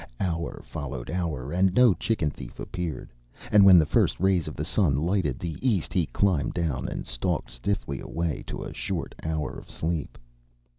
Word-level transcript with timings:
Hour 0.19 0.63
followed 0.65 1.11
hour 1.11 1.51
and 1.51 1.75
no 1.75 1.93
chicken 1.93 2.31
thief 2.31 2.59
appeared. 2.59 3.13
And 3.51 3.63
when 3.67 3.77
the 3.77 3.85
first 3.85 4.19
rays 4.19 4.47
of 4.47 4.55
the 4.55 4.65
sun 4.65 4.95
lighted 4.95 5.37
the 5.37 5.57
east 5.61 5.93
he 5.93 6.07
climbed 6.07 6.55
down 6.55 6.87
and 6.89 7.05
stalked 7.05 7.51
stiffly 7.51 7.99
away 7.99 8.43
to 8.47 8.63
a 8.63 8.73
short 8.73 9.13
hour 9.21 9.51
of 9.55 9.69
sleep. 9.69 10.17